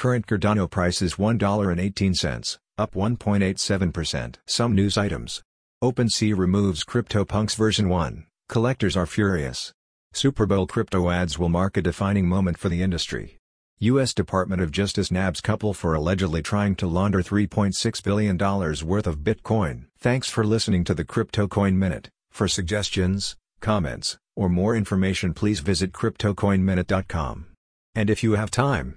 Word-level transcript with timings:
Current 0.00 0.26
Cardano 0.26 0.70
price 0.70 1.02
is 1.02 1.16
$1.18, 1.16 2.58
up 2.78 2.94
1.87%. 2.94 4.36
Some 4.46 4.74
news 4.74 4.96
items. 4.96 5.42
OpenSea 5.84 6.34
removes 6.34 6.84
CryptoPunks 6.84 7.54
version 7.54 7.90
1, 7.90 8.24
collectors 8.48 8.96
are 8.96 9.04
furious. 9.04 9.74
Super 10.14 10.46
Bowl 10.46 10.66
crypto 10.66 11.10
ads 11.10 11.38
will 11.38 11.50
mark 11.50 11.76
a 11.76 11.82
defining 11.82 12.26
moment 12.26 12.56
for 12.56 12.70
the 12.70 12.82
industry. 12.82 13.36
U.S. 13.80 14.14
Department 14.14 14.62
of 14.62 14.70
Justice 14.70 15.10
nabs 15.10 15.42
couple 15.42 15.74
for 15.74 15.92
allegedly 15.92 16.40
trying 16.40 16.76
to 16.76 16.86
launder 16.86 17.22
$3.6 17.22 18.02
billion 18.02 18.38
worth 18.38 19.06
of 19.06 19.18
Bitcoin. 19.18 19.84
Thanks 19.98 20.30
for 20.30 20.44
listening 20.44 20.82
to 20.84 20.94
the 20.94 21.04
Crypto 21.04 21.46
Coin 21.46 21.78
Minute. 21.78 22.08
For 22.30 22.48
suggestions, 22.48 23.36
comments, 23.60 24.16
or 24.34 24.48
more 24.48 24.74
information 24.74 25.34
please 25.34 25.60
visit 25.60 25.92
CryptoCoinMinute.com. 25.92 27.48
And 27.94 28.08
if 28.08 28.22
you 28.22 28.32
have 28.36 28.50
time, 28.50 28.96